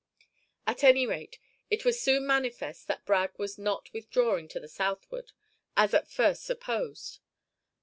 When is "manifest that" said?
2.25-3.05